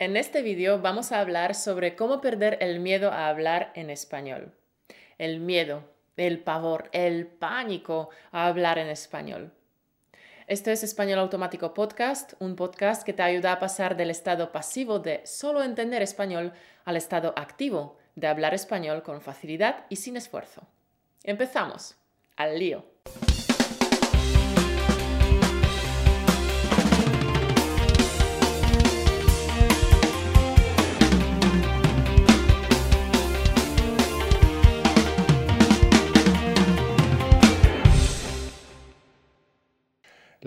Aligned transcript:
En 0.00 0.16
este 0.16 0.42
vídeo 0.42 0.80
vamos 0.80 1.10
a 1.10 1.18
hablar 1.18 1.56
sobre 1.56 1.96
cómo 1.96 2.20
perder 2.20 2.56
el 2.60 2.78
miedo 2.78 3.10
a 3.10 3.28
hablar 3.28 3.72
en 3.74 3.90
español. 3.90 4.52
El 5.18 5.40
miedo, 5.40 5.82
el 6.16 6.38
pavor, 6.38 6.88
el 6.92 7.26
pánico 7.26 8.10
a 8.30 8.46
hablar 8.46 8.78
en 8.78 8.86
español. 8.90 9.50
Esto 10.46 10.70
es 10.70 10.84
Español 10.84 11.18
Automático 11.18 11.74
Podcast, 11.74 12.34
un 12.38 12.54
podcast 12.54 13.02
que 13.02 13.12
te 13.12 13.24
ayuda 13.24 13.50
a 13.50 13.58
pasar 13.58 13.96
del 13.96 14.10
estado 14.10 14.52
pasivo 14.52 15.00
de 15.00 15.20
solo 15.26 15.64
entender 15.64 16.00
español 16.00 16.52
al 16.84 16.96
estado 16.96 17.34
activo 17.36 17.98
de 18.14 18.28
hablar 18.28 18.54
español 18.54 19.02
con 19.02 19.20
facilidad 19.20 19.84
y 19.88 19.96
sin 19.96 20.16
esfuerzo. 20.16 20.62
Empezamos. 21.24 21.96
Al 22.36 22.56
lío. 22.56 22.84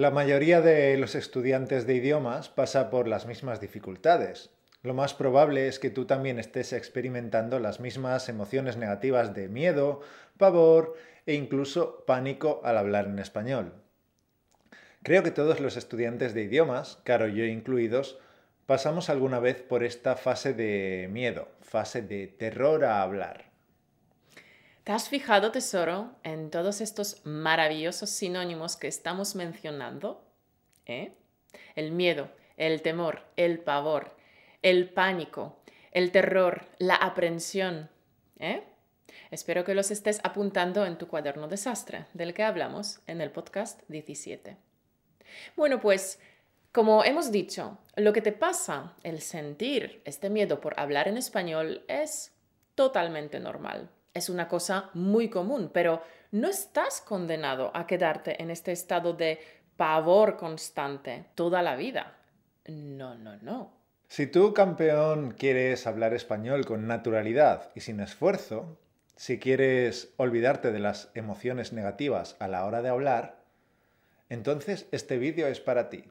La 0.01 0.09
mayoría 0.09 0.61
de 0.61 0.97
los 0.97 1.13
estudiantes 1.13 1.85
de 1.85 1.93
idiomas 1.93 2.49
pasa 2.49 2.89
por 2.89 3.07
las 3.07 3.27
mismas 3.27 3.61
dificultades. 3.61 4.49
Lo 4.81 4.95
más 4.95 5.13
probable 5.13 5.67
es 5.67 5.77
que 5.77 5.91
tú 5.91 6.05
también 6.05 6.39
estés 6.39 6.73
experimentando 6.73 7.59
las 7.59 7.79
mismas 7.79 8.27
emociones 8.27 8.77
negativas 8.77 9.35
de 9.35 9.47
miedo, 9.47 10.01
pavor 10.39 10.95
e 11.27 11.35
incluso 11.35 12.03
pánico 12.07 12.61
al 12.63 12.79
hablar 12.79 13.05
en 13.05 13.19
español. 13.19 13.73
Creo 15.03 15.21
que 15.21 15.29
todos 15.29 15.59
los 15.59 15.77
estudiantes 15.77 16.33
de 16.33 16.45
idiomas, 16.45 16.97
Caro 17.03 17.27
yo 17.27 17.45
incluidos, 17.45 18.17
pasamos 18.65 19.11
alguna 19.11 19.39
vez 19.39 19.61
por 19.61 19.83
esta 19.83 20.15
fase 20.15 20.55
de 20.55 21.09
miedo, 21.11 21.47
fase 21.61 22.01
de 22.01 22.25
terror 22.25 22.85
a 22.85 23.03
hablar. 23.03 23.50
¿Te 24.83 24.93
has 24.93 25.09
fijado, 25.09 25.51
tesoro, 25.51 26.09
en 26.23 26.49
todos 26.49 26.81
estos 26.81 27.23
maravillosos 27.23 28.09
sinónimos 28.09 28.77
que 28.77 28.87
estamos 28.87 29.35
mencionando? 29.35 30.25
¿Eh? 30.87 31.13
El 31.75 31.91
miedo, 31.91 32.31
el 32.57 32.81
temor, 32.81 33.21
el 33.37 33.59
pavor, 33.59 34.17
el 34.63 34.89
pánico, 34.89 35.61
el 35.91 36.11
terror, 36.11 36.65
la 36.79 36.95
aprensión. 36.95 37.91
¿Eh? 38.39 38.63
Espero 39.29 39.63
que 39.63 39.75
los 39.75 39.91
estés 39.91 40.19
apuntando 40.23 40.83
en 40.87 40.97
tu 40.97 41.07
cuaderno 41.07 41.47
desastre, 41.47 42.07
del 42.15 42.33
que 42.33 42.41
hablamos 42.41 43.01
en 43.05 43.21
el 43.21 43.29
podcast 43.29 43.81
17. 43.87 44.57
Bueno, 45.55 45.79
pues, 45.79 46.19
como 46.71 47.03
hemos 47.03 47.31
dicho, 47.31 47.77
lo 47.97 48.13
que 48.13 48.23
te 48.23 48.31
pasa, 48.31 48.95
el 49.03 49.21
sentir 49.21 50.01
este 50.05 50.31
miedo 50.31 50.59
por 50.59 50.79
hablar 50.79 51.07
en 51.07 51.17
español, 51.17 51.85
es 51.87 52.33
totalmente 52.73 53.39
normal 53.39 53.91
es 54.13 54.29
una 54.29 54.47
cosa 54.47 54.89
muy 54.93 55.29
común, 55.29 55.69
pero 55.73 56.01
no 56.31 56.47
estás 56.47 57.01
condenado 57.01 57.71
a 57.73 57.87
quedarte 57.87 58.41
en 58.41 58.51
este 58.51 58.71
estado 58.71 59.13
de 59.13 59.39
pavor 59.77 60.37
constante 60.37 61.25
toda 61.35 61.61
la 61.61 61.75
vida. 61.75 62.17
No, 62.67 63.15
no, 63.15 63.37
no. 63.37 63.73
Si 64.07 64.27
tú, 64.27 64.53
campeón, 64.53 65.31
quieres 65.31 65.87
hablar 65.87 66.13
español 66.13 66.65
con 66.65 66.85
naturalidad 66.85 67.71
y 67.75 67.79
sin 67.81 67.99
esfuerzo, 68.01 68.77
si 69.15 69.39
quieres 69.39 70.13
olvidarte 70.17 70.71
de 70.71 70.79
las 70.79 71.11
emociones 71.15 71.73
negativas 71.73 72.35
a 72.39 72.47
la 72.47 72.65
hora 72.65 72.81
de 72.81 72.89
hablar, 72.89 73.41
entonces 74.29 74.87
este 74.91 75.17
vídeo 75.17 75.47
es 75.47 75.59
para 75.59 75.89
ti, 75.89 76.05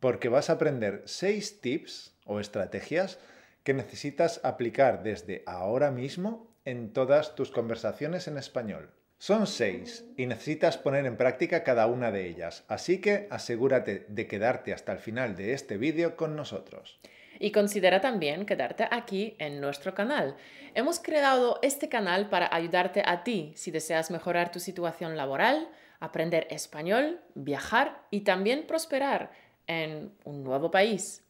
porque 0.00 0.28
vas 0.28 0.50
a 0.50 0.54
aprender 0.54 1.02
seis 1.04 1.60
tips 1.60 2.16
o 2.24 2.40
estrategias 2.40 3.18
que 3.62 3.74
necesitas 3.74 4.40
aplicar 4.44 5.02
desde 5.02 5.42
ahora 5.46 5.90
mismo 5.90 6.53
en 6.64 6.92
todas 6.92 7.34
tus 7.34 7.50
conversaciones 7.50 8.28
en 8.28 8.38
español. 8.38 8.90
Son 9.18 9.46
seis 9.46 10.04
y 10.16 10.26
necesitas 10.26 10.76
poner 10.76 11.06
en 11.06 11.16
práctica 11.16 11.62
cada 11.62 11.86
una 11.86 12.10
de 12.10 12.28
ellas, 12.28 12.64
así 12.68 13.00
que 13.00 13.26
asegúrate 13.30 14.06
de 14.08 14.26
quedarte 14.26 14.72
hasta 14.72 14.92
el 14.92 14.98
final 14.98 15.36
de 15.36 15.52
este 15.52 15.76
vídeo 15.76 16.16
con 16.16 16.36
nosotros. 16.36 16.98
Y 17.38 17.50
considera 17.50 18.00
también 18.00 18.46
quedarte 18.46 18.86
aquí 18.90 19.34
en 19.38 19.60
nuestro 19.60 19.94
canal. 19.94 20.36
Hemos 20.74 21.00
creado 21.00 21.58
este 21.62 21.88
canal 21.88 22.28
para 22.28 22.54
ayudarte 22.54 23.02
a 23.04 23.24
ti 23.24 23.52
si 23.56 23.70
deseas 23.70 24.10
mejorar 24.10 24.52
tu 24.52 24.60
situación 24.60 25.16
laboral, 25.16 25.68
aprender 26.00 26.46
español, 26.50 27.20
viajar 27.34 28.02
y 28.10 28.20
también 28.20 28.66
prosperar 28.66 29.32
en 29.66 30.12
un 30.24 30.44
nuevo 30.44 30.70
país. 30.70 31.24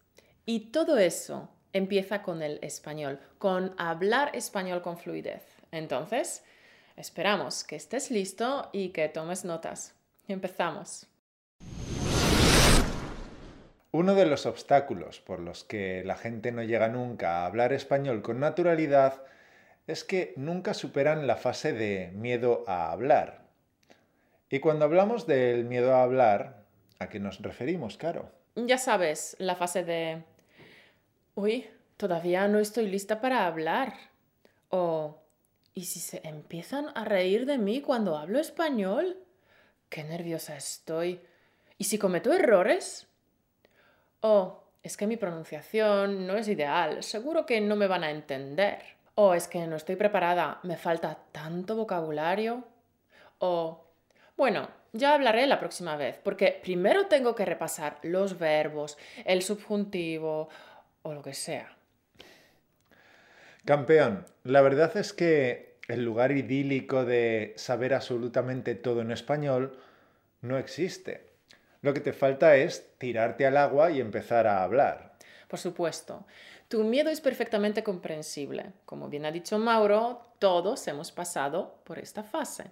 Y 0.46 0.72
todo 0.72 0.98
eso 0.98 1.53
empieza 1.74 2.22
con 2.22 2.40
el 2.40 2.58
español, 2.62 3.20
con 3.36 3.74
hablar 3.76 4.30
español 4.34 4.80
con 4.80 4.96
fluidez. 4.96 5.42
Entonces, 5.72 6.42
esperamos 6.96 7.64
que 7.64 7.76
estés 7.76 8.10
listo 8.10 8.70
y 8.72 8.90
que 8.90 9.08
tomes 9.08 9.44
notas. 9.44 9.94
Empezamos. 10.26 11.06
Uno 13.90 14.14
de 14.14 14.26
los 14.26 14.46
obstáculos 14.46 15.20
por 15.20 15.40
los 15.40 15.64
que 15.64 16.02
la 16.04 16.16
gente 16.16 16.52
no 16.52 16.62
llega 16.62 16.88
nunca 16.88 17.38
a 17.42 17.46
hablar 17.46 17.72
español 17.72 18.22
con 18.22 18.40
naturalidad 18.40 19.22
es 19.86 20.04
que 20.04 20.32
nunca 20.36 20.74
superan 20.74 21.26
la 21.26 21.36
fase 21.36 21.72
de 21.72 22.10
miedo 22.14 22.64
a 22.66 22.90
hablar. 22.90 23.42
Y 24.48 24.60
cuando 24.60 24.84
hablamos 24.84 25.26
del 25.26 25.64
miedo 25.64 25.94
a 25.94 26.02
hablar, 26.02 26.62
¿a 26.98 27.08
qué 27.08 27.18
nos 27.18 27.40
referimos, 27.42 27.96
Caro? 27.96 28.30
Ya 28.56 28.78
sabes, 28.78 29.36
la 29.38 29.56
fase 29.56 29.84
de 29.84 30.22
uy, 31.34 31.68
todavía 31.96 32.48
no 32.48 32.58
estoy 32.58 32.86
lista 32.86 33.20
para 33.20 33.46
hablar. 33.46 33.94
O, 34.70 35.22
¿y 35.74 35.84
si 35.84 36.00
se 36.00 36.20
empiezan 36.26 36.86
a 36.94 37.04
reír 37.04 37.46
de 37.46 37.58
mí 37.58 37.80
cuando 37.80 38.16
hablo 38.16 38.38
español? 38.38 39.18
Qué 39.88 40.04
nerviosa 40.04 40.56
estoy. 40.56 41.20
¿Y 41.78 41.84
si 41.84 41.98
cometo 41.98 42.32
errores? 42.32 43.08
O, 44.20 44.64
es 44.82 44.96
que 44.96 45.06
mi 45.06 45.16
pronunciación 45.16 46.26
no 46.26 46.36
es 46.36 46.48
ideal, 46.48 47.02
seguro 47.02 47.46
que 47.46 47.60
no 47.60 47.76
me 47.76 47.86
van 47.86 48.04
a 48.04 48.10
entender. 48.10 48.82
O 49.14 49.34
es 49.34 49.46
que 49.48 49.66
no 49.66 49.76
estoy 49.76 49.96
preparada, 49.96 50.60
me 50.62 50.76
falta 50.76 51.18
tanto 51.32 51.76
vocabulario. 51.76 52.64
O, 53.38 53.84
bueno, 54.36 54.68
ya 54.92 55.14
hablaré 55.14 55.46
la 55.46 55.58
próxima 55.58 55.96
vez, 55.96 56.18
porque 56.22 56.60
primero 56.62 57.06
tengo 57.06 57.34
que 57.34 57.44
repasar 57.44 57.98
los 58.02 58.38
verbos, 58.38 58.98
el 59.24 59.42
subjuntivo, 59.42 60.48
o 61.04 61.14
lo 61.14 61.22
que 61.22 61.32
sea. 61.32 61.76
Campeón, 63.64 64.26
la 64.42 64.60
verdad 64.60 64.94
es 64.96 65.12
que 65.12 65.76
el 65.88 66.04
lugar 66.04 66.32
idílico 66.32 67.04
de 67.04 67.54
saber 67.56 67.94
absolutamente 67.94 68.74
todo 68.74 69.00
en 69.00 69.10
español 69.10 69.78
no 70.42 70.58
existe. 70.58 71.30
Lo 71.82 71.94
que 71.94 72.00
te 72.00 72.12
falta 72.12 72.56
es 72.56 72.96
tirarte 72.98 73.46
al 73.46 73.56
agua 73.56 73.90
y 73.90 74.00
empezar 74.00 74.46
a 74.46 74.62
hablar. 74.62 75.14
Por 75.48 75.58
supuesto. 75.58 76.26
Tu 76.68 76.82
miedo 76.82 77.10
es 77.10 77.20
perfectamente 77.20 77.82
comprensible. 77.82 78.72
Como 78.86 79.08
bien 79.08 79.26
ha 79.26 79.30
dicho 79.30 79.58
Mauro, 79.58 80.22
todos 80.38 80.88
hemos 80.88 81.12
pasado 81.12 81.78
por 81.84 81.98
esta 81.98 82.22
fase. 82.22 82.64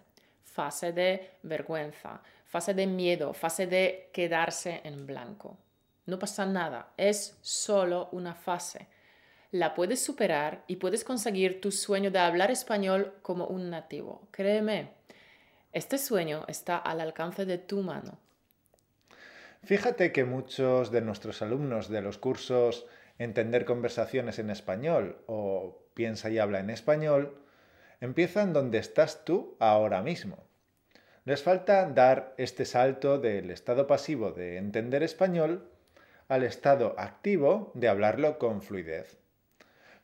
Fase 0.44 0.92
de 0.92 1.30
vergüenza, 1.42 2.20
fase 2.46 2.74
de 2.74 2.86
miedo, 2.86 3.32
fase 3.34 3.66
de 3.66 4.10
quedarse 4.12 4.80
en 4.84 5.06
blanco. 5.06 5.58
No 6.06 6.18
pasa 6.18 6.46
nada, 6.46 6.92
es 6.96 7.38
solo 7.40 8.08
una 8.12 8.34
fase. 8.34 8.88
La 9.50 9.74
puedes 9.74 10.02
superar 10.02 10.64
y 10.66 10.76
puedes 10.76 11.04
conseguir 11.04 11.60
tu 11.60 11.70
sueño 11.70 12.10
de 12.10 12.18
hablar 12.18 12.50
español 12.50 13.14
como 13.22 13.46
un 13.46 13.70
nativo. 13.70 14.28
Créeme, 14.30 14.92
este 15.72 15.98
sueño 15.98 16.44
está 16.48 16.78
al 16.78 17.00
alcance 17.00 17.44
de 17.44 17.58
tu 17.58 17.82
mano. 17.82 18.18
Fíjate 19.62 20.10
que 20.10 20.24
muchos 20.24 20.90
de 20.90 21.02
nuestros 21.02 21.42
alumnos 21.42 21.88
de 21.88 22.00
los 22.00 22.18
cursos 22.18 22.86
Entender 23.18 23.64
conversaciones 23.64 24.38
en 24.38 24.50
español 24.50 25.22
o 25.26 25.78
Piensa 25.94 26.30
y 26.30 26.38
habla 26.38 26.60
en 26.60 26.70
español 26.70 27.36
empiezan 28.00 28.52
donde 28.52 28.78
estás 28.78 29.24
tú 29.24 29.56
ahora 29.60 30.02
mismo. 30.02 30.42
Les 31.24 31.42
falta 31.42 31.88
dar 31.88 32.34
este 32.38 32.64
salto 32.64 33.18
del 33.18 33.50
estado 33.50 33.86
pasivo 33.86 34.32
de 34.32 34.56
entender 34.56 35.02
español 35.02 35.70
al 36.28 36.42
estado 36.42 36.94
activo 36.98 37.70
de 37.74 37.88
hablarlo 37.88 38.38
con 38.38 38.62
fluidez. 38.62 39.18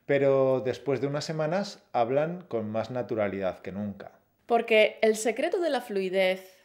Pero 0.05 0.61
después 0.61 1.01
de 1.01 1.07
unas 1.07 1.25
semanas 1.25 1.83
hablan 1.93 2.41
con 2.41 2.69
más 2.69 2.91
naturalidad 2.91 3.59
que 3.59 3.71
nunca. 3.71 4.11
Porque 4.45 4.97
el 5.01 5.15
secreto 5.15 5.59
de 5.59 5.69
la 5.69 5.81
fluidez 5.81 6.57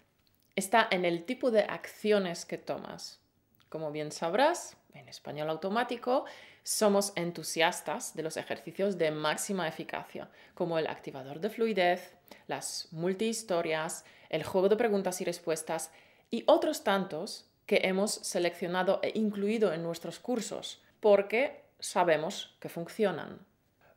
está 0.56 0.88
en 0.90 1.04
el 1.04 1.24
tipo 1.24 1.50
de 1.50 1.60
acciones 1.60 2.46
que 2.46 2.58
tomas. 2.58 3.20
Como 3.68 3.90
bien 3.90 4.12
sabrás, 4.12 4.76
en 4.94 5.08
español 5.08 5.50
automático, 5.50 6.24
somos 6.62 7.12
entusiastas 7.16 8.14
de 8.14 8.22
los 8.22 8.36
ejercicios 8.36 8.96
de 8.96 9.10
máxima 9.10 9.68
eficacia, 9.68 10.30
como 10.54 10.78
el 10.78 10.86
activador 10.86 11.40
de 11.40 11.50
fluidez, 11.50 12.14
las 12.46 12.88
multihistorias, 12.92 14.04
el 14.30 14.44
juego 14.44 14.68
de 14.68 14.76
preguntas 14.76 15.20
y 15.20 15.24
respuestas 15.24 15.90
y 16.30 16.44
otros 16.46 16.84
tantos 16.84 17.50
que 17.66 17.80
hemos 17.84 18.12
seleccionado 18.12 19.00
e 19.02 19.12
incluido 19.14 19.72
en 19.72 19.82
nuestros 19.82 20.18
cursos, 20.18 20.82
porque 21.00 21.62
sabemos 21.78 22.56
que 22.60 22.68
funcionan. 22.68 23.40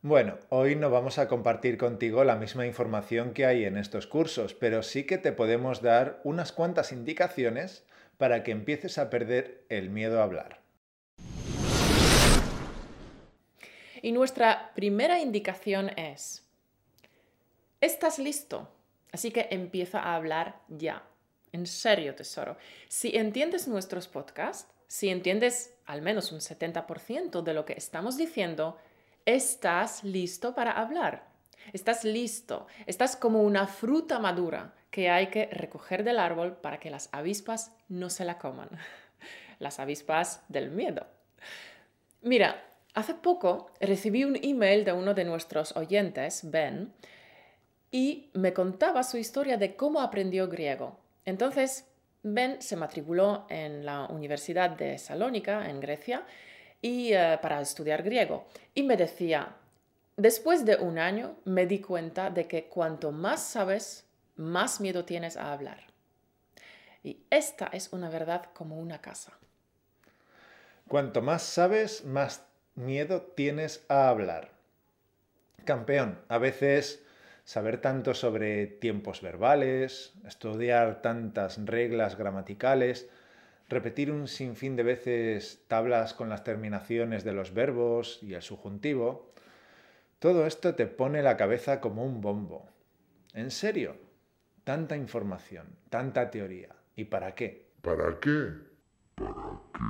Bueno, 0.01 0.37
hoy 0.49 0.75
no 0.75 0.89
vamos 0.89 1.17
a 1.17 1.27
compartir 1.27 1.77
contigo 1.77 2.23
la 2.23 2.35
misma 2.35 2.65
información 2.65 3.33
que 3.33 3.45
hay 3.45 3.65
en 3.65 3.77
estos 3.77 4.07
cursos, 4.07 4.53
pero 4.53 4.83
sí 4.83 5.05
que 5.05 5.17
te 5.17 5.31
podemos 5.31 5.81
dar 5.81 6.21
unas 6.23 6.51
cuantas 6.51 6.91
indicaciones 6.91 7.83
para 8.17 8.43
que 8.43 8.51
empieces 8.51 8.97
a 8.99 9.09
perder 9.09 9.65
el 9.69 9.89
miedo 9.89 10.19
a 10.19 10.23
hablar. 10.23 10.61
Y 14.01 14.11
nuestra 14.11 14.71
primera 14.75 15.19
indicación 15.19 15.89
es, 15.97 16.47
estás 17.81 18.19
listo, 18.19 18.69
así 19.11 19.31
que 19.31 19.47
empieza 19.49 19.99
a 19.99 20.15
hablar 20.15 20.61
ya. 20.67 21.03
En 21.57 21.65
serio, 21.65 22.13
tesoro. 22.13 22.55
Si 22.87 23.17
entiendes 23.17 23.67
nuestros 23.67 24.07
podcasts, 24.07 24.71
si 24.85 25.09
entiendes 25.09 25.73
al 25.87 26.03
menos 26.03 26.31
un 26.31 26.39
70% 26.39 27.41
de 27.41 27.53
lo 27.55 27.65
que 27.65 27.73
estamos 27.73 28.15
diciendo, 28.15 28.77
estás 29.25 30.03
listo 30.03 30.53
para 30.53 30.73
hablar. 30.73 31.27
Estás 31.73 32.03
listo. 32.03 32.67
Estás 32.85 33.15
como 33.15 33.41
una 33.41 33.65
fruta 33.65 34.19
madura 34.19 34.75
que 34.91 35.09
hay 35.09 35.27
que 35.27 35.47
recoger 35.47 36.03
del 36.03 36.19
árbol 36.19 36.57
para 36.57 36.79
que 36.79 36.91
las 36.91 37.09
avispas 37.11 37.71
no 37.89 38.11
se 38.11 38.23
la 38.23 38.37
coman. 38.37 38.69
Las 39.59 39.79
avispas 39.79 40.43
del 40.49 40.69
miedo. 40.69 41.07
Mira, 42.21 42.63
hace 42.93 43.15
poco 43.15 43.71
recibí 43.81 44.23
un 44.23 44.35
email 44.43 44.85
de 44.85 44.93
uno 44.93 45.15
de 45.15 45.25
nuestros 45.25 45.75
oyentes, 45.75 46.51
Ben, 46.51 46.93
y 47.89 48.29
me 48.33 48.53
contaba 48.53 49.01
su 49.01 49.17
historia 49.17 49.57
de 49.57 49.75
cómo 49.75 50.01
aprendió 50.01 50.47
griego. 50.47 51.06
Entonces, 51.27 51.85
Ben 52.23 52.61
se 52.61 52.77
matriculó 52.77 53.45
en 53.49 53.85
la 53.85 54.05
Universidad 54.05 54.69
de 54.69 54.97
Salónica, 54.97 55.69
en 55.69 55.81
Grecia, 55.81 56.25
y, 56.81 57.11
eh, 57.11 57.37
para 57.41 57.59
estudiar 57.59 58.01
griego. 58.01 58.47
Y 58.73 58.83
me 58.83 58.95
decía, 58.95 59.53
después 60.15 60.63
de 60.63 60.77
un 60.77 60.97
año 60.97 61.35
me 61.43 61.65
di 61.65 61.81
cuenta 61.81 62.29
de 62.29 62.47
que 62.47 62.69
cuanto 62.69 63.11
más 63.11 63.43
sabes, 63.43 64.05
más 64.37 64.79
miedo 64.79 65.03
tienes 65.03 65.35
a 65.35 65.51
hablar. 65.51 65.83
Y 67.03 67.19
esta 67.29 67.67
es 67.73 67.91
una 67.91 68.09
verdad 68.09 68.45
como 68.53 68.79
una 68.79 69.01
casa. 69.01 69.33
Cuanto 70.87 71.21
más 71.21 71.43
sabes, 71.43 72.05
más 72.05 72.45
miedo 72.75 73.21
tienes 73.35 73.83
a 73.89 74.07
hablar. 74.07 74.51
Campeón, 75.65 76.21
a 76.29 76.37
veces 76.37 77.03
saber 77.47 77.79
tanto 77.79 78.13
sobre 78.13 78.67
tiempos 78.67 79.21
verbales, 79.21 80.11
estudiar 80.27 81.01
tantas 81.01 81.65
reglas 81.65 82.17
gramaticales, 82.17 83.09
repetir 83.69 84.11
un 84.11 84.27
sinfín 84.27 84.75
de 84.75 84.83
veces 84.83 85.63
tablas 85.69 86.13
con 86.13 86.27
las 86.27 86.43
terminaciones 86.43 87.23
de 87.23 87.31
los 87.31 87.53
verbos 87.53 88.19
y 88.21 88.33
el 88.33 88.41
subjuntivo, 88.41 89.31
todo 90.19 90.45
esto 90.45 90.75
te 90.75 90.87
pone 90.87 91.23
la 91.23 91.37
cabeza 91.37 91.79
como 91.79 92.03
un 92.03 92.19
bombo. 92.19 92.67
¿En 93.33 93.49
serio? 93.49 93.95
Tanta 94.65 94.97
información, 94.97 95.67
tanta 95.89 96.29
teoría. 96.29 96.75
¿Y 96.97 97.05
para 97.05 97.33
qué? 97.33 97.69
¿Para 97.81 98.19
qué? 98.19 98.51
¿Para 99.15 99.31
qué? 99.31 99.87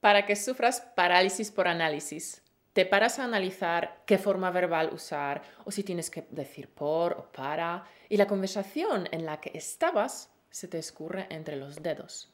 Para 0.00 0.24
que 0.24 0.34
sufras 0.34 0.80
parálisis 0.96 1.50
por 1.50 1.68
análisis 1.68 2.41
te 2.72 2.86
paras 2.86 3.18
a 3.18 3.24
analizar 3.24 4.02
qué 4.06 4.18
forma 4.18 4.50
verbal 4.50 4.90
usar 4.92 5.42
o 5.64 5.70
si 5.70 5.82
tienes 5.84 6.10
que 6.10 6.26
decir 6.30 6.68
por 6.68 7.12
o 7.12 7.32
para 7.32 7.84
y 8.08 8.16
la 8.16 8.26
conversación 8.26 9.08
en 9.12 9.26
la 9.26 9.40
que 9.40 9.50
estabas 9.54 10.30
se 10.50 10.68
te 10.68 10.78
escurre 10.78 11.26
entre 11.30 11.56
los 11.56 11.82
dedos. 11.82 12.30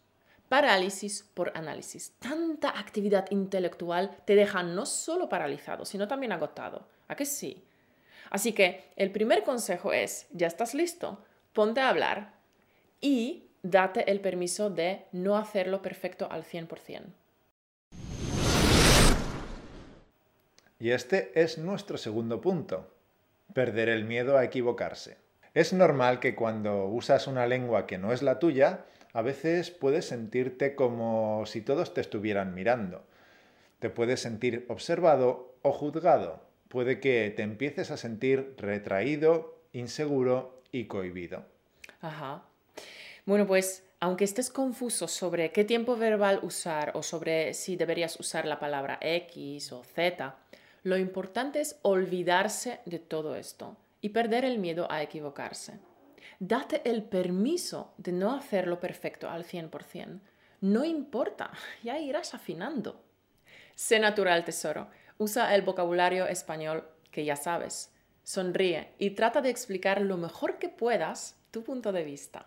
Parálisis 0.49 1.29
por 1.35 1.53
análisis. 1.57 2.13
Tanta 2.21 2.71
actividad 2.71 3.31
intelectual 3.31 4.17
te 4.25 4.35
deja 4.35 4.63
no 4.63 4.87
solo 4.87 5.29
paralizado, 5.29 5.85
sino 5.85 6.09
también 6.09 6.33
agotado. 6.33 6.89
¿A 7.07 7.17
que 7.17 7.27
sí? 7.27 7.65
Así 8.31 8.53
que 8.53 8.91
el 8.97 9.11
primer 9.11 9.43
consejo 9.43 9.93
es, 9.93 10.27
ya 10.31 10.47
estás 10.47 10.75
listo, 10.75 11.23
ponte 11.53 11.81
a 11.81 11.89
hablar 11.89 12.33
y 13.01 13.45
date 13.63 14.11
el 14.11 14.21
permiso 14.21 14.71
de 14.71 15.05
no 15.13 15.37
hacerlo 15.37 15.83
perfecto 15.83 16.29
al 16.31 16.45
100%. 16.45 17.03
Y 20.79 20.91
este 20.91 21.33
es 21.35 21.59
nuestro 21.59 21.99
segundo 21.99 22.41
punto, 22.41 22.93
perder 23.53 23.89
el 23.89 24.05
miedo 24.05 24.39
a 24.39 24.45
equivocarse. 24.45 25.19
Es 25.55 25.73
normal 25.73 26.21
que 26.21 26.35
cuando 26.35 26.87
usas 26.87 27.27
una 27.27 27.47
lengua 27.47 27.87
que 27.87 27.99
no 27.99 28.13
es 28.13 28.23
la 28.23 28.39
tuya, 28.39 28.85
a 29.13 29.23
veces 29.23 29.71
puedes 29.71 30.07
sentirte 30.07 30.75
como 30.77 31.45
si 31.47 31.63
todos 31.63 31.95
te 31.95 32.01
estuvieran 32.01 32.55
mirando. 32.55 33.05
Te 33.81 33.91
puedes 33.91 34.21
sentir 34.21 34.67
observado 34.69 35.57
o 35.63 35.73
juzgado. 35.73 36.43
Puede 36.69 37.01
que 37.01 37.33
te 37.35 37.43
empieces 37.43 37.91
a 37.91 37.97
sentir 37.97 38.55
retraído, 38.59 39.59
inseguro 39.73 40.63
y 40.71 40.85
cohibido. 40.85 41.45
Ajá. 42.01 42.45
Bueno, 43.25 43.47
pues 43.47 43.85
aunque 44.01 44.25
estés 44.25 44.51
confuso 44.51 45.09
sobre 45.09 45.51
qué 45.51 45.65
tiempo 45.65 45.97
verbal 45.97 46.41
usar 46.43 46.93
o 46.95 47.03
sobre 47.03 47.55
si 47.55 47.77
deberías 47.77 48.21
usar 48.21 48.45
la 48.45 48.61
palabra 48.61 48.99
X 49.01 49.73
o 49.73 49.83
Z, 49.83 50.37
lo 50.83 50.97
importante 50.97 51.61
es 51.61 51.79
olvidarse 51.83 52.81
de 52.85 52.99
todo 52.99 53.37
esto 53.37 53.77
y 54.01 54.11
perder 54.11 54.45
el 54.45 54.59
miedo 54.59 54.91
a 54.91 55.03
equivocarse. 55.03 55.79
Date 56.41 56.83
el 56.85 57.03
permiso 57.03 57.95
de 57.97 58.13
no 58.13 58.33
hacerlo 58.33 58.79
perfecto 58.79 59.29
al 59.29 59.45
100%. 59.45 60.21
No 60.61 60.85
importa, 60.85 61.51
ya 61.83 61.99
irás 61.99 62.35
afinando. 62.35 63.03
Sé 63.75 63.99
natural, 63.99 64.45
tesoro. 64.45 64.89
Usa 65.19 65.55
el 65.55 65.63
vocabulario 65.63 66.27
español 66.27 66.89
que 67.11 67.25
ya 67.25 67.37
sabes. 67.37 67.93
Sonríe 68.23 68.93
y 68.99 69.11
trata 69.11 69.41
de 69.41 69.51
explicar 69.51 70.01
lo 70.01 70.17
mejor 70.17 70.59
que 70.59 70.69
puedas 70.69 71.37
tu 71.51 71.65
punto 71.65 71.93
de 71.93 72.05
vista. 72.05 72.47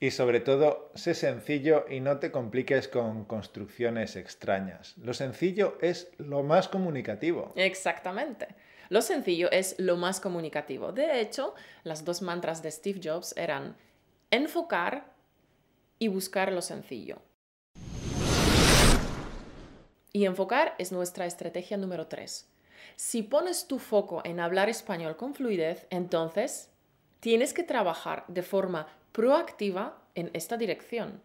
Y 0.00 0.12
sobre 0.12 0.38
todo, 0.38 0.92
sé 0.94 1.12
sencillo 1.14 1.84
y 1.88 1.98
no 1.98 2.18
te 2.18 2.30
compliques 2.30 2.86
con 2.86 3.24
construcciones 3.24 4.14
extrañas. 4.14 4.96
Lo 4.98 5.12
sencillo 5.12 5.76
es 5.80 6.12
lo 6.18 6.44
más 6.44 6.68
comunicativo. 6.68 7.52
Exactamente. 7.56 8.46
Lo 8.90 9.02
sencillo 9.02 9.50
es 9.50 9.74
lo 9.78 9.96
más 9.96 10.20
comunicativo. 10.20 10.92
De 10.92 11.20
hecho, 11.20 11.54
las 11.82 12.04
dos 12.04 12.22
mantras 12.22 12.62
de 12.62 12.70
Steve 12.70 13.00
Jobs 13.02 13.34
eran 13.36 13.76
enfocar 14.30 15.12
y 15.98 16.06
buscar 16.06 16.52
lo 16.52 16.62
sencillo. 16.62 17.20
Y 20.12 20.26
enfocar 20.26 20.76
es 20.78 20.92
nuestra 20.92 21.26
estrategia 21.26 21.76
número 21.76 22.06
tres. 22.06 22.48
Si 22.94 23.22
pones 23.22 23.66
tu 23.66 23.80
foco 23.80 24.22
en 24.24 24.38
hablar 24.38 24.68
español 24.68 25.16
con 25.16 25.34
fluidez, 25.34 25.86
entonces 25.90 26.70
tienes 27.20 27.52
que 27.52 27.64
trabajar 27.64 28.24
de 28.28 28.42
forma 28.42 28.86
proactiva 29.18 30.00
en 30.14 30.30
esta 30.32 30.56
dirección. 30.56 31.20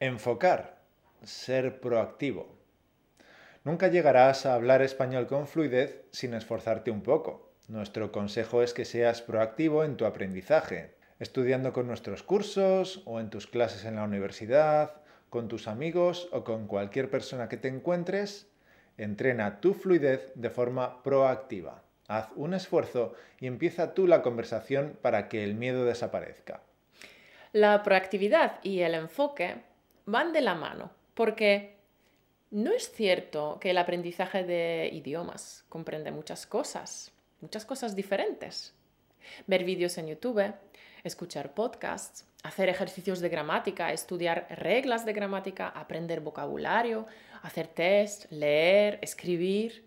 Enfocar, 0.00 0.78
ser 1.22 1.82
proactivo. 1.82 2.48
Nunca 3.62 3.88
llegarás 3.88 4.46
a 4.46 4.54
hablar 4.54 4.80
español 4.80 5.26
con 5.26 5.46
fluidez 5.46 6.06
sin 6.12 6.32
esforzarte 6.32 6.90
un 6.90 7.02
poco. 7.02 7.52
Nuestro 7.68 8.10
consejo 8.10 8.62
es 8.62 8.72
que 8.72 8.86
seas 8.86 9.20
proactivo 9.20 9.84
en 9.84 9.98
tu 9.98 10.06
aprendizaje, 10.06 10.94
estudiando 11.18 11.74
con 11.74 11.86
nuestros 11.86 12.22
cursos 12.22 13.02
o 13.04 13.20
en 13.20 13.28
tus 13.28 13.46
clases 13.46 13.84
en 13.84 13.96
la 13.96 14.04
universidad, 14.04 14.94
con 15.28 15.48
tus 15.48 15.68
amigos 15.68 16.30
o 16.32 16.42
con 16.42 16.66
cualquier 16.68 17.10
persona 17.10 17.50
que 17.50 17.58
te 17.58 17.68
encuentres. 17.68 18.50
Entrena 18.96 19.60
tu 19.60 19.74
fluidez 19.74 20.32
de 20.36 20.48
forma 20.48 21.02
proactiva. 21.02 21.81
Haz 22.12 22.28
un 22.36 22.52
esfuerzo 22.52 23.14
y 23.40 23.46
empieza 23.46 23.94
tú 23.94 24.06
la 24.06 24.20
conversación 24.20 24.98
para 25.00 25.30
que 25.30 25.44
el 25.44 25.54
miedo 25.54 25.86
desaparezca. 25.86 26.60
La 27.52 27.82
proactividad 27.82 28.62
y 28.62 28.80
el 28.80 28.94
enfoque 28.94 29.62
van 30.04 30.34
de 30.34 30.42
la 30.42 30.54
mano, 30.54 30.90
porque 31.14 31.76
no 32.50 32.70
es 32.70 32.92
cierto 32.92 33.56
que 33.58 33.70
el 33.70 33.78
aprendizaje 33.78 34.44
de 34.44 34.90
idiomas 34.92 35.64
comprende 35.70 36.10
muchas 36.10 36.46
cosas, 36.46 37.12
muchas 37.40 37.64
cosas 37.64 37.96
diferentes. 37.96 38.74
Ver 39.46 39.64
vídeos 39.64 39.96
en 39.96 40.08
YouTube, 40.08 40.52
escuchar 41.04 41.54
podcasts, 41.54 42.26
hacer 42.42 42.68
ejercicios 42.68 43.20
de 43.20 43.30
gramática, 43.30 43.90
estudiar 43.90 44.46
reglas 44.50 45.06
de 45.06 45.14
gramática, 45.14 45.68
aprender 45.68 46.20
vocabulario, 46.20 47.06
hacer 47.40 47.68
test, 47.68 48.30
leer, 48.30 48.98
escribir. 49.00 49.86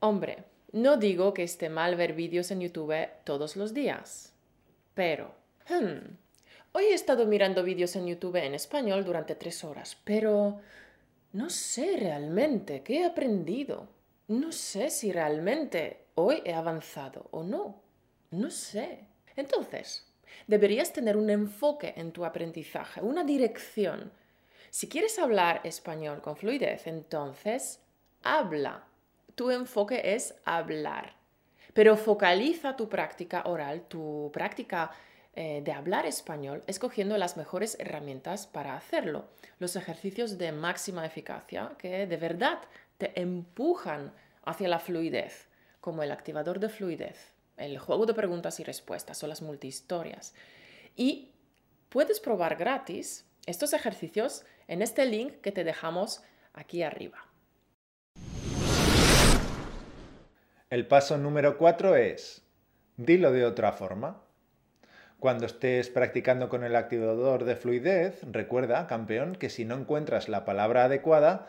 Hombre, 0.00 0.44
no 0.72 0.96
digo 0.96 1.32
que 1.34 1.42
esté 1.42 1.68
mal 1.68 1.96
ver 1.96 2.12
vídeos 2.12 2.50
en 2.50 2.60
YouTube 2.60 3.08
todos 3.24 3.56
los 3.56 3.72
días, 3.72 4.32
pero... 4.94 5.34
Hmm, 5.68 6.16
hoy 6.72 6.84
he 6.84 6.94
estado 6.94 7.26
mirando 7.26 7.62
vídeos 7.62 7.94
en 7.96 8.06
YouTube 8.06 8.36
en 8.36 8.54
español 8.54 9.04
durante 9.04 9.34
tres 9.34 9.64
horas, 9.64 9.96
pero 10.04 10.60
no 11.32 11.50
sé 11.50 11.96
realmente 11.98 12.82
qué 12.82 13.00
he 13.00 13.04
aprendido. 13.04 13.88
No 14.28 14.50
sé 14.52 14.90
si 14.90 15.12
realmente 15.12 16.06
hoy 16.14 16.42
he 16.44 16.54
avanzado 16.54 17.28
o 17.30 17.42
no. 17.42 17.82
No 18.30 18.50
sé. 18.50 19.06
Entonces, 19.36 20.06
deberías 20.46 20.92
tener 20.92 21.16
un 21.16 21.30
enfoque 21.30 21.94
en 21.96 22.12
tu 22.12 22.24
aprendizaje, 22.24 23.00
una 23.00 23.24
dirección. 23.24 24.10
Si 24.70 24.88
quieres 24.88 25.18
hablar 25.18 25.60
español 25.64 26.20
con 26.20 26.36
fluidez, 26.36 26.86
entonces 26.86 27.80
habla. 28.22 28.87
Tu 29.38 29.52
enfoque 29.52 30.16
es 30.16 30.34
hablar. 30.44 31.14
Pero 31.72 31.96
focaliza 31.96 32.74
tu 32.74 32.88
práctica 32.88 33.44
oral, 33.46 33.82
tu 33.82 34.32
práctica 34.32 34.90
eh, 35.32 35.62
de 35.64 35.70
hablar 35.70 36.06
español, 36.06 36.64
escogiendo 36.66 37.16
las 37.18 37.36
mejores 37.36 37.76
herramientas 37.78 38.48
para 38.48 38.74
hacerlo. 38.74 39.28
Los 39.60 39.76
ejercicios 39.76 40.38
de 40.38 40.50
máxima 40.50 41.06
eficacia 41.06 41.70
que 41.78 42.08
de 42.08 42.16
verdad 42.16 42.58
te 42.96 43.12
empujan 43.20 44.12
hacia 44.44 44.66
la 44.66 44.80
fluidez, 44.80 45.46
como 45.80 46.02
el 46.02 46.10
activador 46.10 46.58
de 46.58 46.68
fluidez, 46.68 47.32
el 47.58 47.78
juego 47.78 48.06
de 48.06 48.14
preguntas 48.14 48.58
y 48.58 48.64
respuestas 48.64 49.22
o 49.22 49.28
las 49.28 49.40
multihistorias. 49.40 50.34
Y 50.96 51.30
puedes 51.90 52.18
probar 52.18 52.56
gratis 52.56 53.24
estos 53.46 53.72
ejercicios 53.72 54.44
en 54.66 54.82
este 54.82 55.06
link 55.06 55.34
que 55.42 55.52
te 55.52 55.62
dejamos 55.62 56.24
aquí 56.54 56.82
arriba. 56.82 57.27
El 60.70 60.86
paso 60.86 61.16
número 61.16 61.56
4 61.56 61.96
es, 61.96 62.42
dilo 62.98 63.32
de 63.32 63.46
otra 63.46 63.72
forma. 63.72 64.20
Cuando 65.18 65.46
estés 65.46 65.88
practicando 65.88 66.50
con 66.50 66.62
el 66.62 66.76
activador 66.76 67.44
de 67.44 67.56
fluidez, 67.56 68.20
recuerda, 68.30 68.86
campeón, 68.86 69.34
que 69.34 69.48
si 69.48 69.64
no 69.64 69.76
encuentras 69.76 70.28
la 70.28 70.44
palabra 70.44 70.84
adecuada, 70.84 71.46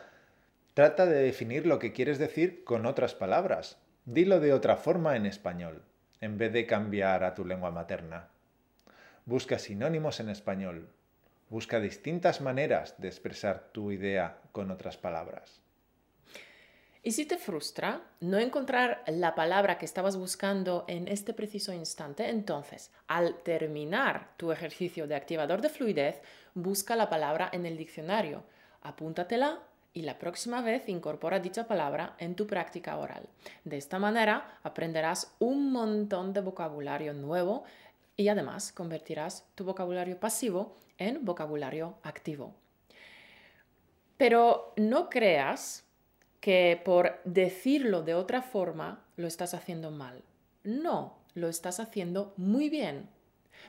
trata 0.72 1.04
de 1.04 1.20
definir 1.20 1.66
lo 1.66 1.78
que 1.78 1.92
quieres 1.92 2.18
decir 2.18 2.64
con 2.64 2.86
otras 2.86 3.14
palabras. 3.14 3.76
Dilo 4.06 4.40
de 4.40 4.54
otra 4.54 4.76
forma 4.76 5.14
en 5.16 5.26
español, 5.26 5.82
en 6.22 6.38
vez 6.38 6.54
de 6.54 6.64
cambiar 6.64 7.22
a 7.22 7.34
tu 7.34 7.44
lengua 7.44 7.70
materna. 7.70 8.30
Busca 9.26 9.58
sinónimos 9.58 10.20
en 10.20 10.30
español. 10.30 10.88
Busca 11.50 11.78
distintas 11.78 12.40
maneras 12.40 12.94
de 12.96 13.08
expresar 13.08 13.68
tu 13.72 13.92
idea 13.92 14.38
con 14.52 14.70
otras 14.70 14.96
palabras. 14.96 15.60
Y 17.02 17.12
si 17.12 17.24
te 17.24 17.38
frustra 17.38 18.02
no 18.20 18.38
encontrar 18.38 19.02
la 19.06 19.34
palabra 19.34 19.78
que 19.78 19.86
estabas 19.86 20.18
buscando 20.18 20.84
en 20.86 21.08
este 21.08 21.32
preciso 21.32 21.72
instante, 21.72 22.28
entonces, 22.28 22.92
al 23.06 23.36
terminar 23.42 24.34
tu 24.36 24.52
ejercicio 24.52 25.06
de 25.06 25.14
activador 25.14 25.62
de 25.62 25.70
fluidez, 25.70 26.20
busca 26.52 26.96
la 26.96 27.08
palabra 27.08 27.48
en 27.52 27.64
el 27.64 27.78
diccionario, 27.78 28.42
apúntatela 28.82 29.60
y 29.94 30.02
la 30.02 30.18
próxima 30.18 30.60
vez 30.60 30.88
incorpora 30.90 31.40
dicha 31.40 31.66
palabra 31.66 32.16
en 32.18 32.36
tu 32.36 32.46
práctica 32.46 32.98
oral. 32.98 33.28
De 33.64 33.78
esta 33.78 33.98
manera 33.98 34.58
aprenderás 34.62 35.34
un 35.38 35.72
montón 35.72 36.34
de 36.34 36.42
vocabulario 36.42 37.14
nuevo 37.14 37.64
y 38.14 38.28
además 38.28 38.72
convertirás 38.72 39.46
tu 39.54 39.64
vocabulario 39.64 40.20
pasivo 40.20 40.76
en 40.98 41.24
vocabulario 41.24 41.96
activo. 42.02 42.54
Pero 44.18 44.74
no 44.76 45.08
creas 45.08 45.89
que 46.40 46.80
por 46.84 47.20
decirlo 47.24 48.02
de 48.02 48.14
otra 48.14 48.42
forma 48.42 49.04
lo 49.16 49.26
estás 49.26 49.54
haciendo 49.54 49.90
mal. 49.90 50.22
No, 50.64 51.18
lo 51.34 51.48
estás 51.48 51.80
haciendo 51.80 52.34
muy 52.36 52.70
bien. 52.70 53.08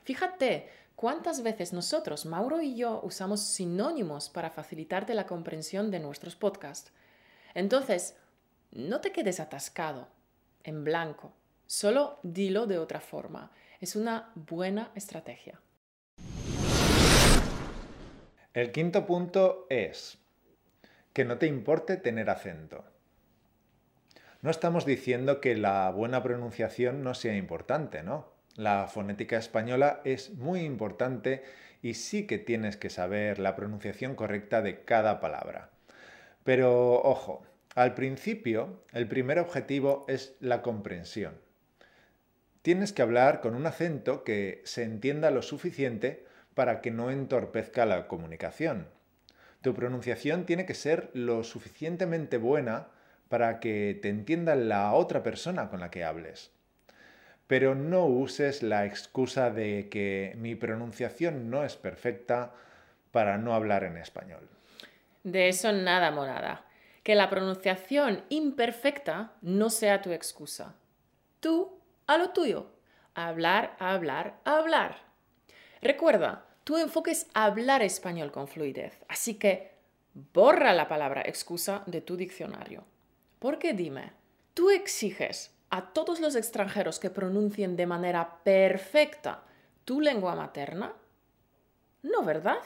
Fíjate 0.03 0.69
cuántas 0.95 1.43
veces 1.43 1.73
nosotros, 1.73 2.25
Mauro 2.25 2.61
y 2.61 2.75
yo, 2.75 3.01
usamos 3.03 3.41
sinónimos 3.41 4.29
para 4.29 4.49
facilitarte 4.49 5.13
la 5.13 5.27
comprensión 5.27 5.91
de 5.91 5.99
nuestros 5.99 6.35
podcasts. 6.35 6.91
Entonces, 7.53 8.15
no 8.71 9.01
te 9.01 9.11
quedes 9.11 9.39
atascado, 9.39 10.07
en 10.63 10.83
blanco. 10.83 11.33
Solo 11.65 12.19
dilo 12.23 12.67
de 12.67 12.79
otra 12.79 13.01
forma. 13.01 13.51
Es 13.81 13.95
una 13.95 14.31
buena 14.35 14.91
estrategia. 14.95 15.59
El 18.53 18.71
quinto 18.71 19.05
punto 19.05 19.65
es 19.69 20.20
que 21.13 21.25
no 21.25 21.37
te 21.37 21.47
importe 21.47 21.97
tener 21.97 22.29
acento. 22.29 22.83
No 24.41 24.49
estamos 24.49 24.85
diciendo 24.85 25.39
que 25.39 25.55
la 25.55 25.89
buena 25.91 26.23
pronunciación 26.23 27.03
no 27.03 27.13
sea 27.13 27.35
importante, 27.35 28.01
¿no? 28.01 28.31
La 28.55 28.87
fonética 28.87 29.37
española 29.37 30.01
es 30.03 30.33
muy 30.33 30.61
importante 30.61 31.43
y 31.81 31.93
sí 31.93 32.27
que 32.27 32.37
tienes 32.37 32.77
que 32.77 32.89
saber 32.89 33.39
la 33.39 33.55
pronunciación 33.55 34.15
correcta 34.15 34.61
de 34.61 34.83
cada 34.83 35.19
palabra. 35.19 35.69
Pero 36.43 37.01
ojo, 37.01 37.43
al 37.75 37.93
principio 37.93 38.83
el 38.91 39.07
primer 39.07 39.39
objetivo 39.39 40.05
es 40.07 40.35
la 40.39 40.61
comprensión. 40.61 41.39
Tienes 42.61 42.93
que 42.93 43.01
hablar 43.01 43.41
con 43.41 43.55
un 43.55 43.65
acento 43.65 44.23
que 44.23 44.61
se 44.65 44.83
entienda 44.83 45.31
lo 45.31 45.41
suficiente 45.41 46.25
para 46.53 46.81
que 46.81 46.91
no 46.91 47.09
entorpezca 47.09 47.85
la 47.85 48.07
comunicación. 48.07 48.87
Tu 49.61 49.73
pronunciación 49.73 50.45
tiene 50.45 50.65
que 50.65 50.73
ser 50.73 51.11
lo 51.13 51.43
suficientemente 51.43 52.37
buena 52.37 52.87
para 53.29 53.59
que 53.59 53.97
te 54.01 54.09
entienda 54.09 54.55
la 54.55 54.93
otra 54.93 55.23
persona 55.23 55.69
con 55.69 55.79
la 55.79 55.91
que 55.91 56.03
hables. 56.03 56.51
Pero 57.47 57.75
no 57.75 58.05
uses 58.05 58.63
la 58.63 58.85
excusa 58.85 59.51
de 59.51 59.87
que 59.89 60.33
mi 60.37 60.55
pronunciación 60.55 61.49
no 61.49 61.63
es 61.63 61.75
perfecta 61.75 62.53
para 63.11 63.37
no 63.37 63.53
hablar 63.53 63.83
en 63.83 63.97
español. 63.97 64.49
De 65.23 65.49
eso 65.49 65.71
nada, 65.71 66.11
morada. 66.11 66.65
Que 67.03 67.15
la 67.15 67.29
pronunciación 67.29 68.23
imperfecta 68.29 69.33
no 69.41 69.69
sea 69.69 70.01
tu 70.01 70.11
excusa. 70.11 70.75
Tú 71.39 71.79
a 72.07 72.17
lo 72.17 72.31
tuyo. 72.31 72.71
Hablar, 73.13 73.75
hablar, 73.79 74.35
hablar. 74.45 74.97
Recuerda, 75.81 76.45
tu 76.63 76.77
enfoque 76.77 77.11
es 77.11 77.27
hablar 77.33 77.81
español 77.81 78.31
con 78.31 78.47
fluidez. 78.47 79.03
Así 79.07 79.35
que 79.35 79.71
borra 80.33 80.73
la 80.73 80.87
palabra 80.87 81.21
excusa 81.25 81.83
de 81.85 82.01
tu 82.01 82.17
diccionario. 82.17 82.83
Porque 83.39 83.73
dime, 83.73 84.11
¿tú 84.53 84.69
exiges 84.69 85.51
a 85.69 85.93
todos 85.93 86.19
los 86.19 86.35
extranjeros 86.35 86.99
que 86.99 87.09
pronuncien 87.09 87.75
de 87.75 87.87
manera 87.87 88.43
perfecta 88.43 89.43
tu 89.85 90.01
lengua 90.01 90.35
materna? 90.35 90.93
No, 92.03 92.23
¿verdad? 92.23 92.59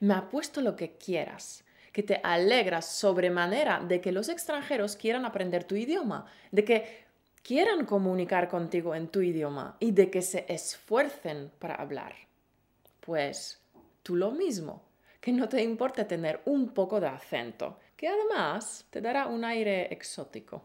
Me 0.00 0.14
apuesto 0.14 0.60
lo 0.60 0.76
que 0.76 0.96
quieras, 0.96 1.64
que 1.92 2.02
te 2.02 2.20
alegras 2.22 2.86
sobremanera 2.86 3.80
de 3.80 4.00
que 4.00 4.12
los 4.12 4.28
extranjeros 4.28 4.96
quieran 4.96 5.24
aprender 5.24 5.64
tu 5.64 5.76
idioma, 5.76 6.26
de 6.50 6.64
que 6.64 7.04
quieran 7.42 7.84
comunicar 7.84 8.48
contigo 8.48 8.94
en 8.94 9.08
tu 9.08 9.20
idioma 9.20 9.76
y 9.80 9.90
de 9.90 10.10
que 10.10 10.22
se 10.22 10.46
esfuercen 10.48 11.52
para 11.58 11.74
hablar. 11.74 12.14
Pues 13.04 13.60
tú 14.02 14.16
lo 14.16 14.30
mismo, 14.30 14.82
que 15.20 15.30
no 15.30 15.46
te 15.46 15.62
importe 15.62 16.06
tener 16.06 16.40
un 16.46 16.70
poco 16.72 17.00
de 17.00 17.08
acento, 17.08 17.78
que 17.98 18.08
además 18.08 18.86
te 18.88 19.02
dará 19.02 19.26
un 19.26 19.44
aire 19.44 19.92
exótico. 19.92 20.64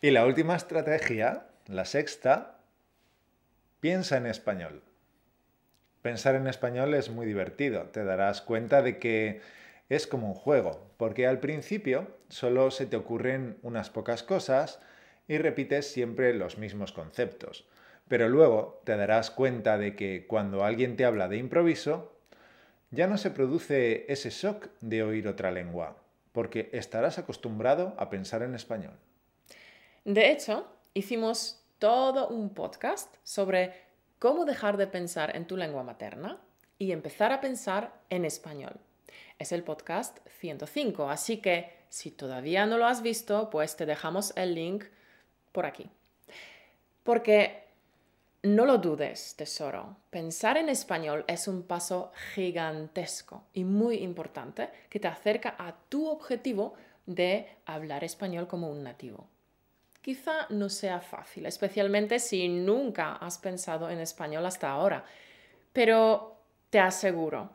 Y 0.00 0.12
la 0.12 0.24
última 0.24 0.54
estrategia, 0.54 1.48
la 1.66 1.84
sexta, 1.84 2.60
piensa 3.80 4.18
en 4.18 4.26
español. 4.26 4.84
Pensar 6.00 6.36
en 6.36 6.46
español 6.46 6.94
es 6.94 7.10
muy 7.10 7.26
divertido, 7.26 7.86
te 7.86 8.04
darás 8.04 8.40
cuenta 8.40 8.82
de 8.82 9.00
que 9.00 9.40
es 9.88 10.06
como 10.06 10.28
un 10.28 10.34
juego, 10.34 10.92
porque 10.96 11.26
al 11.26 11.40
principio 11.40 12.06
solo 12.28 12.70
se 12.70 12.86
te 12.86 12.96
ocurren 12.96 13.58
unas 13.62 13.90
pocas 13.90 14.22
cosas 14.22 14.78
y 15.26 15.38
repites 15.38 15.90
siempre 15.90 16.32
los 16.34 16.56
mismos 16.56 16.92
conceptos. 16.92 17.66
Pero 18.10 18.28
luego 18.28 18.82
te 18.82 18.96
darás 18.96 19.30
cuenta 19.30 19.78
de 19.78 19.94
que 19.94 20.26
cuando 20.26 20.64
alguien 20.64 20.96
te 20.96 21.04
habla 21.04 21.28
de 21.28 21.36
improviso, 21.36 22.12
ya 22.90 23.06
no 23.06 23.16
se 23.16 23.30
produce 23.30 24.04
ese 24.12 24.30
shock 24.30 24.66
de 24.80 25.04
oír 25.04 25.28
otra 25.28 25.52
lengua, 25.52 25.96
porque 26.32 26.70
estarás 26.72 27.20
acostumbrado 27.20 27.94
a 27.98 28.10
pensar 28.10 28.42
en 28.42 28.56
español. 28.56 28.94
De 30.04 30.32
hecho, 30.32 30.66
hicimos 30.92 31.62
todo 31.78 32.26
un 32.26 32.52
podcast 32.52 33.14
sobre 33.22 33.74
cómo 34.18 34.44
dejar 34.44 34.76
de 34.76 34.88
pensar 34.88 35.36
en 35.36 35.46
tu 35.46 35.56
lengua 35.56 35.84
materna 35.84 36.40
y 36.80 36.90
empezar 36.90 37.30
a 37.30 37.40
pensar 37.40 37.92
en 38.10 38.24
español. 38.24 38.80
Es 39.38 39.52
el 39.52 39.62
podcast 39.62 40.18
105, 40.40 41.08
así 41.10 41.36
que 41.36 41.76
si 41.90 42.10
todavía 42.10 42.66
no 42.66 42.76
lo 42.76 42.86
has 42.86 43.02
visto, 43.02 43.50
pues 43.50 43.76
te 43.76 43.86
dejamos 43.86 44.32
el 44.34 44.56
link 44.56 44.86
por 45.52 45.64
aquí. 45.64 45.88
Porque 47.04 47.69
no 48.42 48.64
lo 48.64 48.78
dudes, 48.78 49.34
tesoro. 49.36 49.96
Pensar 50.08 50.56
en 50.56 50.70
español 50.70 51.24
es 51.26 51.46
un 51.46 51.62
paso 51.62 52.12
gigantesco 52.34 53.44
y 53.52 53.64
muy 53.64 53.96
importante 53.96 54.70
que 54.88 54.98
te 54.98 55.08
acerca 55.08 55.56
a 55.58 55.76
tu 55.88 56.08
objetivo 56.08 56.74
de 57.04 57.48
hablar 57.66 58.02
español 58.02 58.46
como 58.46 58.70
un 58.70 58.82
nativo. 58.82 59.28
Quizá 60.00 60.46
no 60.48 60.70
sea 60.70 61.00
fácil, 61.00 61.44
especialmente 61.44 62.18
si 62.18 62.48
nunca 62.48 63.16
has 63.16 63.36
pensado 63.36 63.90
en 63.90 64.00
español 64.00 64.46
hasta 64.46 64.70
ahora, 64.70 65.04
pero 65.74 66.38
te 66.70 66.80
aseguro 66.80 67.50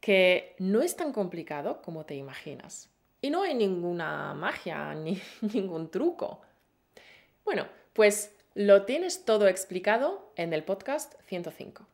que 0.00 0.54
no 0.60 0.82
es 0.82 0.94
tan 0.94 1.12
complicado 1.12 1.82
como 1.82 2.06
te 2.06 2.14
imaginas. 2.14 2.90
Y 3.20 3.30
no 3.30 3.42
hay 3.42 3.54
ninguna 3.54 4.34
magia 4.34 4.94
ni 4.94 5.20
ningún 5.52 5.90
truco. 5.90 6.42
Bueno, 7.44 7.66
pues 7.92 8.35
lo 8.56 8.86
tienes 8.86 9.26
todo 9.26 9.48
explicado 9.48 10.32
en 10.34 10.54
el 10.54 10.64
podcast 10.64 11.12
105. 11.26 11.86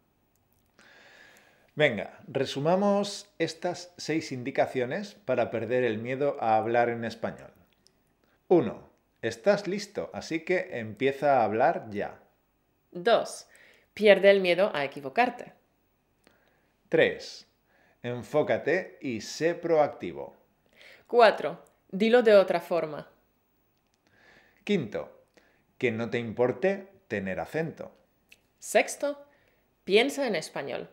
Venga, 1.74 2.20
resumamos 2.28 3.28
estas 3.40 3.92
seis 3.96 4.30
indicaciones 4.30 5.14
para 5.24 5.50
perder 5.50 5.82
el 5.82 5.98
miedo 5.98 6.36
a 6.40 6.56
hablar 6.56 6.88
en 6.88 7.04
español. 7.04 7.50
1. 8.46 8.90
Estás 9.22 9.66
listo, 9.66 10.10
así 10.12 10.44
que 10.44 10.78
empieza 10.78 11.40
a 11.40 11.44
hablar 11.44 11.88
ya. 11.90 12.20
2. 12.92 13.48
Pierde 13.92 14.30
el 14.30 14.40
miedo 14.40 14.70
a 14.72 14.84
equivocarte. 14.84 15.54
3. 16.90 17.48
Enfócate 18.04 18.98
y 19.00 19.20
sé 19.20 19.56
proactivo. 19.56 20.36
4. 21.08 21.60
Dilo 21.90 22.22
de 22.22 22.36
otra 22.36 22.60
forma. 22.60 23.10
Quinto, 24.62 25.21
que 25.82 25.90
no 25.90 26.10
te 26.10 26.20
importe 26.20 26.86
tener 27.08 27.40
acento. 27.40 27.90
Sexto, 28.60 29.26
piensa 29.82 30.28
en 30.28 30.36
español. 30.36 30.88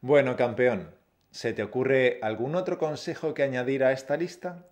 Bueno, 0.00 0.34
campeón, 0.34 0.90
¿se 1.30 1.52
te 1.52 1.62
ocurre 1.62 2.18
algún 2.20 2.56
otro 2.56 2.78
consejo 2.78 3.32
que 3.32 3.44
añadir 3.44 3.84
a 3.84 3.92
esta 3.92 4.16
lista? 4.16 4.66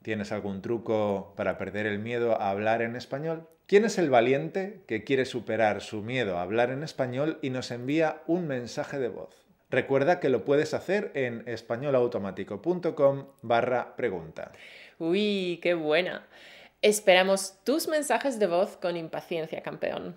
¿Tienes 0.00 0.32
algún 0.32 0.62
truco 0.62 1.34
para 1.36 1.58
perder 1.58 1.84
el 1.84 1.98
miedo 1.98 2.40
a 2.40 2.48
hablar 2.48 2.80
en 2.80 2.96
español? 2.96 3.46
¿Quién 3.66 3.84
es 3.84 3.98
el 3.98 4.08
valiente 4.08 4.80
que 4.86 5.04
quiere 5.04 5.26
superar 5.26 5.82
su 5.82 6.00
miedo 6.00 6.38
a 6.38 6.42
hablar 6.42 6.70
en 6.70 6.82
español 6.82 7.38
y 7.42 7.50
nos 7.50 7.70
envía 7.70 8.22
un 8.26 8.46
mensaje 8.46 8.98
de 8.98 9.10
voz? 9.10 9.44
Recuerda 9.68 10.18
que 10.18 10.30
lo 10.30 10.44
puedes 10.46 10.72
hacer 10.72 11.12
en 11.14 11.46
españolautomático.com 11.46 13.26
barra 13.42 13.94
pregunta. 13.94 14.52
Uy, 15.00 15.60
qué 15.62 15.72
buena. 15.72 16.26
Esperamos 16.82 17.54
tus 17.64 17.88
mensajes 17.88 18.38
de 18.38 18.46
voz 18.46 18.76
con 18.76 18.98
impaciencia, 18.98 19.62
campeón. 19.62 20.14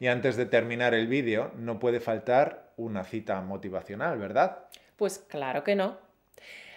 Y 0.00 0.06
antes 0.06 0.36
de 0.36 0.46
terminar 0.46 0.94
el 0.94 1.08
vídeo, 1.08 1.52
no 1.58 1.78
puede 1.78 2.00
faltar 2.00 2.72
una 2.78 3.04
cita 3.04 3.42
motivacional, 3.42 4.18
¿verdad? 4.18 4.60
Pues 4.96 5.18
claro 5.18 5.62
que 5.62 5.74
no. 5.74 5.98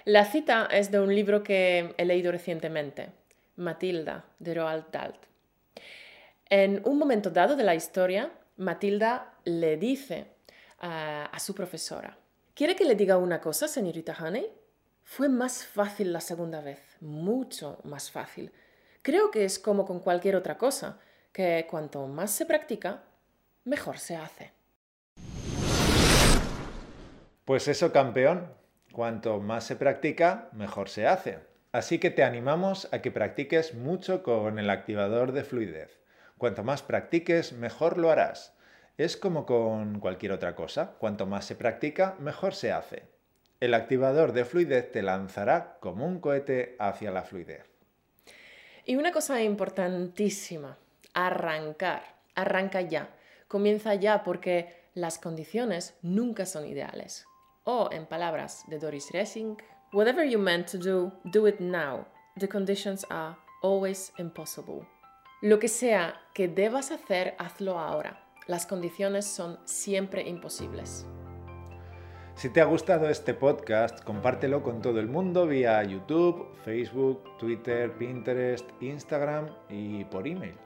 La 0.04 0.26
cita 0.26 0.68
es 0.70 0.92
de 0.92 1.00
un 1.00 1.16
libro 1.16 1.42
que 1.42 1.96
he 1.98 2.04
leído 2.04 2.34
recientemente, 2.34 3.08
Matilda, 3.56 4.26
de 4.40 4.54
Roald 4.54 4.92
Dahl. 4.92 5.16
En 6.50 6.82
un 6.84 7.00
momento 7.00 7.30
dado 7.30 7.56
de 7.56 7.64
la 7.64 7.76
historia, 7.76 8.30
Matilda 8.58 9.36
le 9.46 9.78
dice 9.78 10.26
a, 10.80 11.28
a 11.28 11.40
su 11.40 11.56
profesora, 11.56 12.18
¿quiere 12.54 12.76
que 12.76 12.84
le 12.84 12.96
diga 12.96 13.16
una 13.16 13.40
cosa, 13.40 13.70
señorita 13.70 14.18
Honey? 14.22 14.46
Fue 15.08 15.30
más 15.30 15.64
fácil 15.64 16.12
la 16.12 16.20
segunda 16.20 16.62
vez, 16.62 16.98
mucho 17.00 17.80
más 17.84 18.12
fácil. 18.12 18.52
Creo 19.04 19.30
que 19.30 19.46
es 19.46 19.60
como 19.60 19.86
con 19.86 20.00
cualquier 20.00 20.36
otra 20.36 20.58
cosa, 20.58 21.00
que 21.32 21.66
cuanto 21.70 22.08
más 22.08 22.32
se 22.32 22.46
practica, 22.46 23.04
mejor 23.64 24.00
se 24.00 24.16
hace. 24.16 24.52
Pues 27.46 27.68
eso, 27.68 27.94
campeón. 27.94 28.52
Cuanto 28.92 29.40
más 29.40 29.64
se 29.66 29.76
practica, 29.76 30.50
mejor 30.54 30.90
se 30.90 31.06
hace. 31.06 31.40
Así 31.72 32.00
que 32.00 32.10
te 32.10 32.24
animamos 32.24 32.90
a 32.92 33.02
que 33.02 33.12
practiques 33.12 33.76
mucho 33.76 34.24
con 34.24 34.58
el 34.58 34.72
activador 34.72 35.34
de 35.34 35.44
fluidez. 35.44 36.02
Cuanto 36.40 36.64
más 36.64 36.82
practiques, 36.82 37.54
mejor 37.54 38.00
lo 38.00 38.10
harás. 38.10 38.58
Es 38.98 39.18
como 39.18 39.46
con 39.46 40.00
cualquier 40.00 40.32
otra 40.32 40.56
cosa. 40.56 40.96
Cuanto 40.98 41.28
más 41.28 41.46
se 41.46 41.56
practica, 41.56 42.16
mejor 42.20 42.56
se 42.56 42.72
hace. 42.72 43.15
El 43.60 43.74
activador 43.74 44.34
de 44.34 44.46
fluidez 44.46 44.92
te 44.92 45.02
lanzará 45.02 45.78
como 45.80 46.06
un 46.06 46.20
cohete 46.20 46.76
hacia 46.80 47.12
la 47.12 47.24
fluidez. 47.24 47.64
Y 48.86 48.96
una 48.96 49.12
cosa 49.12 49.42
importantísima, 49.42 50.78
arrancar. 51.14 52.16
Arranca 52.36 52.82
ya 52.82 53.10
comienza 53.48 53.96
ya 53.96 54.24
porque 54.24 54.84
las 54.94 55.18
condiciones 55.18 55.96
nunca 56.02 56.46
son 56.46 56.66
ideales. 56.66 57.26
O, 57.64 57.90
en 57.92 58.06
palabras 58.06 58.64
de 58.68 58.80
Doris 58.80 59.12
Ressing, 59.12 59.58
whatever 59.94 60.28
you 60.28 60.38
meant 60.40 60.70
to 60.72 60.78
do, 60.78 61.12
do 61.24 61.48
it 61.48 61.60
now. 61.60 62.06
The 62.38 62.48
conditions 62.50 63.06
are 63.10 63.36
always 63.64 64.12
impossible. 64.18 64.86
Lo 65.42 65.60
que 65.60 65.68
sea 65.68 66.22
que 66.34 66.48
debas 66.48 66.92
hacer, 66.92 67.36
hazlo 67.38 67.80
ahora. 67.80 68.22
Las 68.48 68.66
condiciones 68.66 69.26
son 69.26 69.58
siempre 69.66 70.28
imposibles. 70.28 71.06
Si 72.36 72.50
te 72.50 72.60
ha 72.60 72.66
gustado 72.66 73.08
este 73.10 73.34
podcast, 73.34 74.04
compártelo 74.04 74.62
con 74.62 74.82
todo 74.82 75.00
el 75.00 75.08
mundo 75.08 75.48
vía 75.48 75.82
YouTube, 75.84 76.54
Facebook, 76.66 77.38
Twitter, 77.38 77.94
Pinterest, 77.94 78.70
Instagram 78.82 79.48
y 79.70 80.04
por 80.04 80.28
email. 80.28 80.58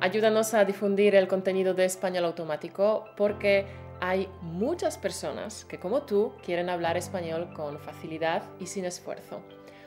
Ayúdanos 0.00 0.54
a 0.54 0.64
difundir 0.64 1.14
el 1.14 1.28
contenido 1.28 1.72
de 1.72 1.84
Español 1.84 2.24
Automático 2.24 3.04
porque 3.16 3.66
hay 4.00 4.28
muchas 4.40 4.98
personas 4.98 5.64
que 5.64 5.78
como 5.78 6.02
tú 6.02 6.34
quieren 6.44 6.68
hablar 6.68 6.96
español 6.96 7.52
con 7.54 7.78
facilidad 7.78 8.42
y 8.58 8.66
sin 8.66 8.84
esfuerzo. 8.84 9.40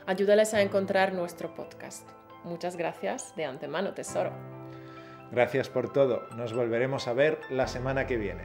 Ayúdales 0.06 0.54
a 0.54 0.62
encontrar 0.62 1.12
nuestro 1.12 1.54
podcast. 1.54 2.08
Muchas 2.46 2.78
gracias 2.78 3.36
de 3.36 3.44
antemano, 3.44 3.94
tesoro. 3.94 4.32
Gracias 5.30 5.68
por 5.68 5.92
todo. 5.92 6.26
Nos 6.38 6.54
volveremos 6.54 7.10
a 7.10 7.14
ver 7.14 7.42
la 7.50 7.68
semana 7.68 8.08
que 8.08 8.16
viene. 8.16 8.44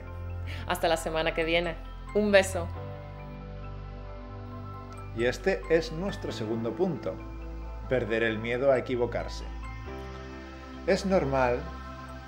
Hasta 0.67 0.89
la 0.89 0.97
semana 0.97 1.33
que 1.33 1.45
viene. 1.45 1.90
Un 2.15 2.33
beso. 2.33 2.67
Y 5.17 5.25
este 5.25 5.63
es 5.71 5.93
nuestro 5.93 6.33
segundo 6.33 6.73
punto. 6.73 7.15
Perder 7.89 8.23
el 8.23 8.39
miedo 8.39 8.73
a 8.73 8.79
equivocarse. 8.79 9.45
Es 10.87 11.07
normal. 11.07 11.61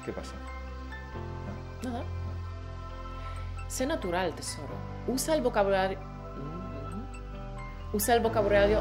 ¿Qué 0.04 0.12
pasa? 0.12 0.34
Nada. 1.82 2.04
Sé 3.68 3.86
natural, 3.86 4.34
tesoro. 4.34 4.74
Usa 5.06 5.34
el 5.34 5.42
vocabulario. 5.42 5.98
Mm. 5.98 7.96
Usa 7.96 8.14
el 8.14 8.20
vocabulario. 8.20 8.80